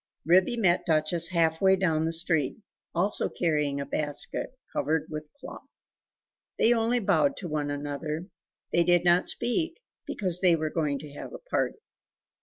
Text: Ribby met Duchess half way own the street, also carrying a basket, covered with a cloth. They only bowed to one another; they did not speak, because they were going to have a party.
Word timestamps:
Ribby 0.25 0.57
met 0.57 0.87
Duchess 0.87 1.27
half 1.27 1.61
way 1.61 1.77
own 1.83 2.05
the 2.05 2.11
street, 2.11 2.57
also 2.95 3.29
carrying 3.29 3.79
a 3.79 3.85
basket, 3.85 4.57
covered 4.73 5.05
with 5.11 5.27
a 5.27 5.39
cloth. 5.39 5.67
They 6.57 6.73
only 6.73 6.97
bowed 6.97 7.37
to 7.37 7.47
one 7.47 7.69
another; 7.69 8.25
they 8.73 8.83
did 8.83 9.03
not 9.05 9.27
speak, 9.29 9.79
because 10.07 10.41
they 10.41 10.55
were 10.55 10.71
going 10.71 10.97
to 11.01 11.13
have 11.13 11.33
a 11.33 11.49
party. 11.51 11.77